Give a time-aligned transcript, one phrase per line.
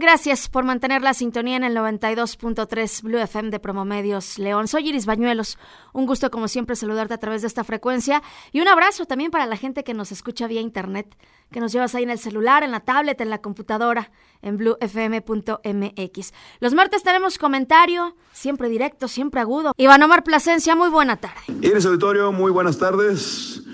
[0.00, 4.66] Gracias por mantener la sintonía en el 92.3 Blue FM de Promomedios León.
[4.66, 5.58] Soy Iris Bañuelos.
[5.92, 8.22] Un gusto, como siempre, saludarte a través de esta frecuencia.
[8.50, 11.14] Y un abrazo también para la gente que nos escucha vía internet,
[11.52, 14.10] que nos llevas ahí en el celular, en la tablet, en la computadora,
[14.40, 16.32] en bluefm.mx.
[16.60, 19.74] Los martes tenemos comentario, siempre directo, siempre agudo.
[19.76, 21.42] Iván Omar Plasencia, muy buena tarde.
[21.60, 23.64] Iris Auditorio, muy buenas tardes.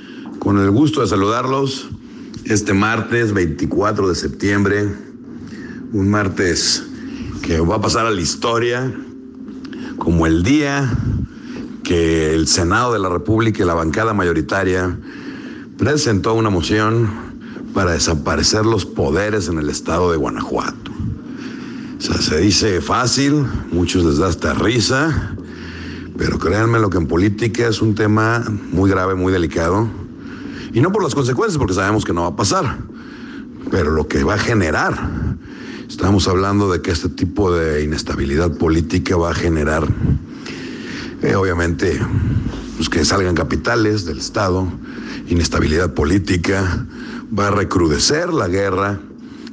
[0.41, 1.89] Con el gusto de saludarlos
[2.47, 5.06] este martes 24 de septiembre
[5.93, 6.85] un martes
[7.43, 8.93] que va a pasar a la historia
[9.99, 10.93] como el día
[11.85, 14.99] que el Senado de la República y la bancada mayoritaria
[15.79, 17.09] presentó una moción
[17.73, 20.91] para desaparecer los poderes en el estado de Guanajuato.
[21.99, 25.37] O sea, se dice fácil, muchos les da hasta risa,
[26.17, 29.89] pero créanme lo que en política es un tema muy grave, muy delicado.
[30.73, 32.79] Y no por las consecuencias, porque sabemos que no va a pasar,
[33.71, 35.26] pero lo que va a generar
[35.89, 39.87] Estamos hablando de que este tipo de inestabilidad política va a generar,
[41.23, 41.99] eh, obviamente,
[42.77, 44.67] pues que salgan capitales del Estado,
[45.29, 46.87] inestabilidad política,
[47.37, 48.99] va a recrudecer la guerra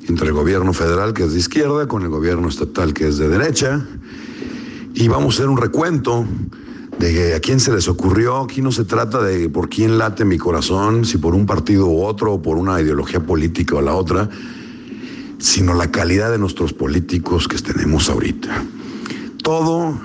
[0.07, 3.29] entre el gobierno federal, que es de izquierda, con el gobierno estatal, que es de
[3.29, 3.85] derecha,
[4.95, 6.25] y vamos a hacer un recuento
[6.97, 8.41] de a quién se les ocurrió.
[8.41, 12.03] Aquí no se trata de por quién late mi corazón, si por un partido u
[12.03, 14.29] otro, o por una ideología política o la otra
[15.43, 18.63] sino la calidad de nuestros políticos que tenemos ahorita.
[19.43, 19.99] Todo,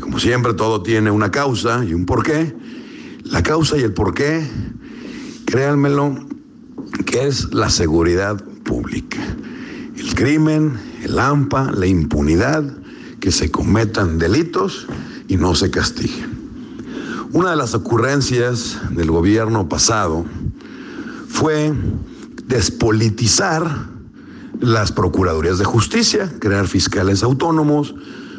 [0.00, 2.54] como siempre, todo tiene una causa y un porqué.
[3.24, 4.46] La causa y el porqué,
[5.46, 6.26] créanmelo,
[7.06, 9.16] que es la seguridad pública.
[9.96, 12.62] El crimen, el AMPA, la impunidad,
[13.18, 14.86] que se cometan delitos
[15.26, 16.32] y no se castiguen.
[17.32, 20.26] Una de las ocurrencias del gobierno pasado
[21.28, 21.72] fue
[22.46, 23.91] despolitizar
[24.62, 27.94] las Procuradurías de Justicia, crear fiscales autónomos,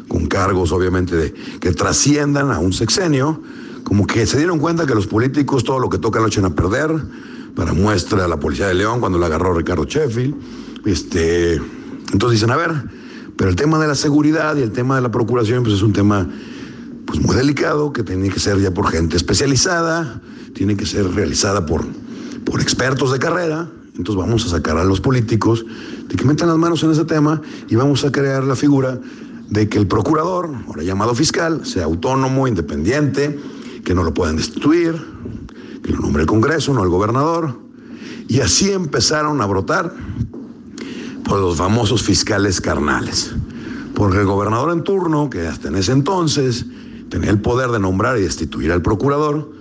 [0.08, 3.42] con cargos obviamente que trasciendan a un sexenio,
[3.84, 6.54] como que se dieron cuenta que los políticos todo lo que tocan lo echan a
[6.54, 6.90] perder,
[7.54, 10.34] para muestra a la Policía de León cuando la agarró Ricardo Sheffield.
[10.86, 11.54] Este,
[12.12, 12.72] entonces dicen, a ver,
[13.36, 15.92] pero el tema de la seguridad y el tema de la procuración pues es un
[15.92, 16.28] tema
[17.04, 20.22] pues muy delicado que tiene que ser ya por gente especializada,
[20.54, 21.84] tiene que ser realizada por,
[22.44, 25.64] por expertos de carrera, entonces vamos a sacar a los políticos
[26.08, 28.98] de que metan las manos en ese tema y vamos a crear la figura
[29.48, 33.38] de que el procurador, ahora llamado fiscal, sea autónomo, independiente,
[33.84, 34.94] que no lo puedan destituir,
[35.82, 37.58] que lo nombre el Congreso, no el gobernador.
[38.26, 39.94] Y así empezaron a brotar
[41.24, 43.34] por los famosos fiscales carnales.
[43.94, 46.66] Porque el gobernador en turno, que hasta en ese entonces
[47.10, 49.52] tenía el poder de nombrar y destituir al procurador,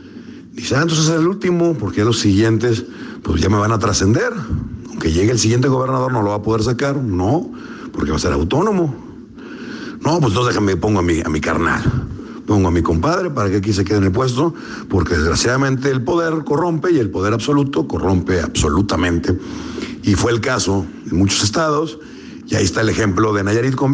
[0.53, 2.85] dice, ah, entonces es el último, porque los siguientes
[3.21, 4.33] pues ya me van a trascender.
[5.03, 7.51] Aunque llegue el siguiente gobernador no lo va a poder sacar, no,
[7.91, 8.95] porque va a ser autónomo.
[9.99, 11.83] No, pues entonces déjame, pongo a mi, a mi carnal,
[12.47, 14.53] pongo a mi compadre para que aquí se quede en el puesto,
[14.87, 19.37] porque desgraciadamente el poder corrompe y el poder absoluto corrompe absolutamente.
[20.03, 21.99] Y fue el caso en muchos estados,
[22.47, 23.93] y ahí está el ejemplo de Nayarit con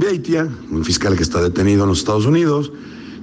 [0.69, 2.71] un fiscal que está detenido en los Estados Unidos,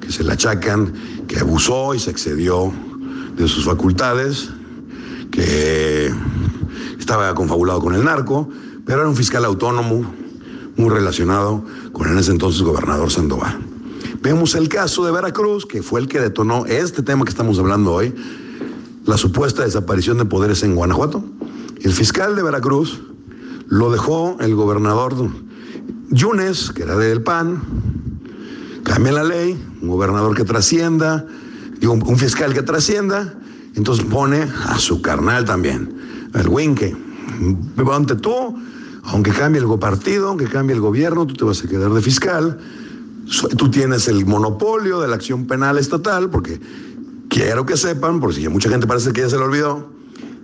[0.01, 0.93] que se le achacan
[1.29, 2.73] que abusó y se excedió
[3.37, 4.49] de sus facultades,
[5.31, 6.13] que
[7.07, 8.49] estaba confabulado con el narco,
[8.85, 10.05] pero era un fiscal autónomo
[10.77, 13.61] muy relacionado con en ese entonces gobernador Sandoval.
[14.23, 17.93] Vemos el caso de Veracruz, que fue el que detonó este tema que estamos hablando
[17.93, 18.13] hoy,
[19.05, 21.25] la supuesta desaparición de poderes en Guanajuato.
[21.81, 23.01] El fiscal de Veracruz
[23.69, 25.15] lo dejó el gobernador
[26.11, 27.63] Yunes, que era del PAN,
[28.83, 31.25] cambia la ley, un gobernador que trascienda,
[31.79, 33.33] digo, un fiscal que trascienda,
[33.77, 35.97] entonces pone a su carnal también,
[36.41, 36.97] el Winke.
[37.93, 38.57] Ante tú,
[39.05, 42.59] aunque cambie el partido, aunque cambie el gobierno, tú te vas a quedar de fiscal.
[43.57, 46.61] Tú tienes el monopolio de la acción penal estatal, porque
[47.29, 49.91] quiero que sepan, por si mucha gente parece que ya se lo olvidó,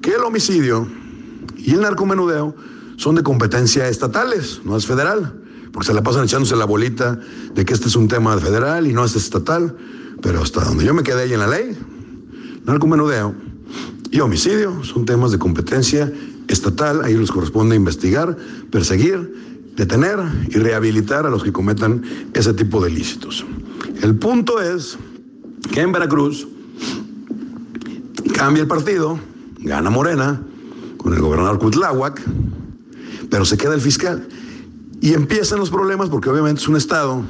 [0.00, 0.88] que el homicidio
[1.56, 2.54] y el narcomenudeo
[2.96, 5.40] son de competencia estatales, no es federal,
[5.72, 7.18] porque se la pasan echándose la bolita
[7.54, 9.76] de que este es un tema federal y no es estatal,
[10.20, 11.78] pero hasta donde yo me quedé ahí en la ley,
[12.64, 13.51] narcomenudeo
[14.10, 16.12] y homicidio son temas de competencia
[16.48, 18.36] estatal, ahí les corresponde investigar,
[18.70, 20.18] perseguir, detener
[20.50, 22.02] y rehabilitar a los que cometan
[22.34, 23.44] ese tipo de ilícitos.
[24.02, 24.98] El punto es
[25.72, 26.46] que en Veracruz
[28.34, 29.18] cambia el partido,
[29.60, 30.42] gana Morena
[30.98, 32.20] con el gobernador Cuitláhuac,
[33.30, 34.28] pero se queda el fiscal.
[35.00, 37.22] Y empiezan los problemas porque obviamente es un estado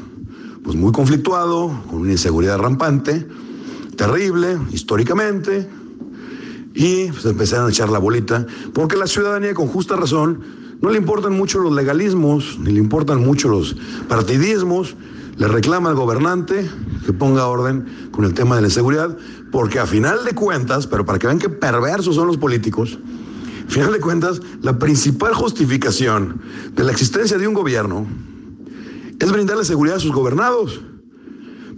[0.65, 3.27] pues muy conflictuado, con una inseguridad rampante,
[3.97, 5.69] terrible históricamente,
[6.75, 10.41] y se empezaron a echar la bolita, porque la ciudadanía con justa razón
[10.81, 13.77] no le importan mucho los legalismos, ni le importan mucho los
[14.09, 14.97] partidismos,
[15.37, 16.69] le reclama al gobernante
[17.07, 19.17] que ponga orden con el tema de la inseguridad,
[19.51, 22.99] porque a final de cuentas, pero para que vean qué perversos son los políticos,
[23.67, 26.41] a final de cuentas, la principal justificación
[26.75, 28.07] de la existencia de un gobierno
[29.19, 30.81] es brindarle seguridad a sus gobernados.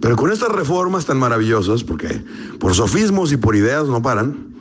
[0.01, 2.23] Pero con estas reformas tan maravillosas, porque
[2.59, 4.54] por sofismos y por ideas no paran,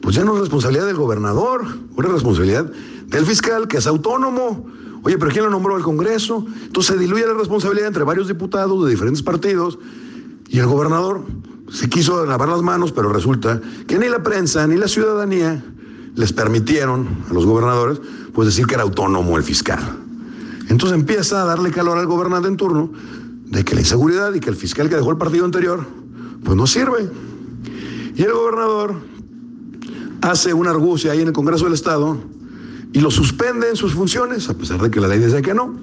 [0.00, 2.72] pues ya no es responsabilidad del gobernador, ahora es responsabilidad
[3.06, 4.66] del fiscal, que es autónomo.
[5.02, 6.44] Oye, pero ¿quién lo nombró al Congreso?
[6.62, 9.78] Entonces se diluye la responsabilidad entre varios diputados de diferentes partidos
[10.48, 11.24] y el gobernador
[11.70, 15.64] se quiso lavar las manos, pero resulta que ni la prensa ni la ciudadanía
[16.16, 18.00] les permitieron a los gobernadores
[18.32, 19.80] pues decir que era autónomo el fiscal.
[20.68, 22.90] Entonces empieza a darle calor al gobernante en turno
[23.46, 25.86] de que la inseguridad y que el fiscal que dejó el partido anterior
[26.44, 27.08] pues no sirve.
[28.14, 29.09] Y el gobernador
[30.22, 32.18] hace una argucia ahí en el Congreso del Estado
[32.92, 35.74] y lo suspende en sus funciones, a pesar de que la ley dice que no.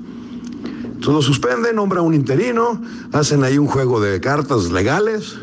[0.83, 2.81] Entonces lo suspende, nombra un interino,
[3.13, 5.35] hacen ahí un juego de cartas legales,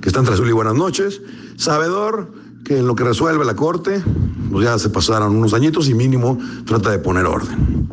[0.00, 1.20] que están tras y buenas noches,
[1.56, 2.32] sabedor
[2.64, 4.02] que en lo que resuelve la Corte,
[4.50, 7.88] pues ya se pasaron unos añitos y mínimo trata de poner orden.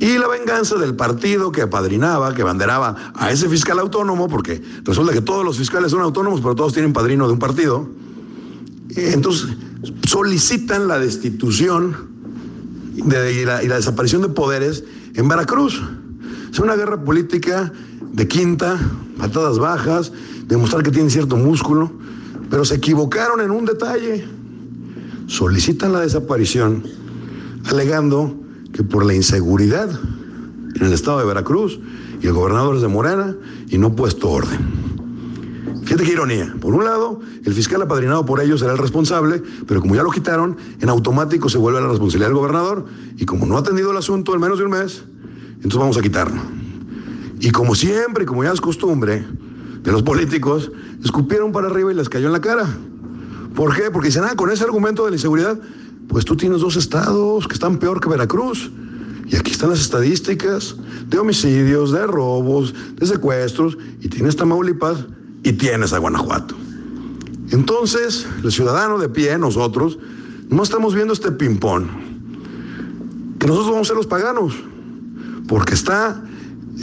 [0.00, 5.12] Y la venganza del partido que apadrinaba, que banderaba a ese fiscal autónomo, porque resulta
[5.12, 7.88] que todos los fiscales son autónomos, pero todos tienen padrino de un partido.
[8.96, 9.48] Entonces
[10.06, 11.96] solicitan la destitución
[12.96, 14.84] y, la, desaparición de poderes
[15.14, 15.80] en Veracruz.
[16.50, 17.72] Es una guerra política
[18.12, 18.78] de quinta,
[19.18, 20.12] patadas bajas,
[20.46, 21.90] demostrar que tienen cierto músculo,
[22.50, 24.26] pero se equivocaron en un detalle.
[25.26, 26.82] Solicitan la desaparición
[27.64, 28.36] alegando
[28.72, 29.88] que por la inseguridad
[30.74, 31.78] en el estado de Veracruz
[32.20, 33.34] y el gobernador es de Morena
[33.68, 34.81] y no puesto orden.
[35.92, 36.54] Fíjate qué ironía.
[36.58, 40.10] Por un lado, el fiscal apadrinado por ellos será el responsable, pero como ya lo
[40.10, 42.86] quitaron, en automático se vuelve la responsabilidad del gobernador.
[43.18, 45.04] Y como no ha atendido el asunto en menos de un mes,
[45.56, 46.40] entonces vamos a quitarlo.
[47.40, 49.22] Y como siempre, como ya es costumbre
[49.82, 50.72] de los políticos,
[51.04, 52.66] escupieron para arriba y les cayó en la cara.
[53.54, 53.90] ¿Por qué?
[53.90, 55.60] Porque dicen, ah, con ese argumento de la inseguridad,
[56.08, 58.72] pues tú tienes dos estados que están peor que Veracruz.
[59.26, 60.74] Y aquí están las estadísticas
[61.06, 65.04] de homicidios, de robos, de secuestros, y tienes Tamaulipas
[65.42, 66.54] y tienes a Guanajuato.
[67.50, 69.98] Entonces, el ciudadano de pie, nosotros,
[70.48, 71.84] no estamos viendo este ping-pong,
[73.38, 74.54] que nosotros vamos a ser los paganos,
[75.48, 76.22] porque está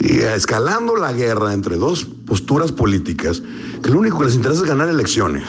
[0.00, 3.42] eh, escalando la guerra entre dos posturas políticas,
[3.82, 5.44] que lo único que les interesa es ganar elecciones.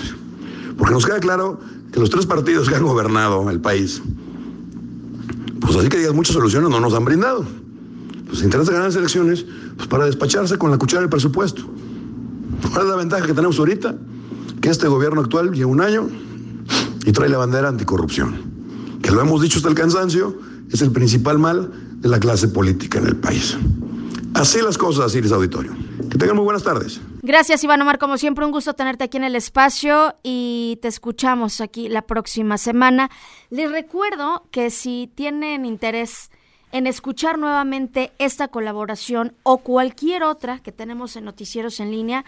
[0.77, 1.59] Porque nos queda claro
[1.91, 4.01] que los tres partidos que han gobernado el país,
[5.59, 7.45] pues así que digas, muchas soluciones no nos han brindado.
[8.31, 11.63] Les interesa ganar las elecciones pues para despacharse con la cuchara del presupuesto.
[12.71, 13.95] ¿Cuál es la ventaja que tenemos ahorita?
[14.61, 16.09] Que este gobierno actual lleva un año
[17.05, 20.39] y trae la bandera anticorrupción, que lo hemos dicho hasta el cansancio,
[20.71, 21.69] es el principal mal
[21.99, 23.57] de la clase política en el país.
[24.35, 25.73] Así las cosas, Iris Auditorio.
[26.09, 27.01] Que tengan muy buenas tardes.
[27.21, 27.99] Gracias, Iván Omar.
[27.99, 32.57] Como siempre, un gusto tenerte aquí en el espacio y te escuchamos aquí la próxima
[32.57, 33.11] semana.
[33.49, 36.31] Les recuerdo que si tienen interés
[36.71, 42.23] en escuchar nuevamente esta colaboración o cualquier otra que tenemos en Noticieros en línea,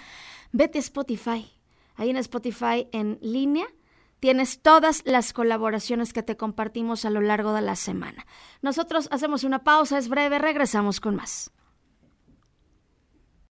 [0.53, 1.51] vete a Spotify.
[1.95, 3.67] Ahí en Spotify en línea
[4.21, 8.25] tienes todas las colaboraciones que te compartimos a lo largo de la semana.
[8.61, 11.51] Nosotros hacemos una pausa, es breve, regresamos con más.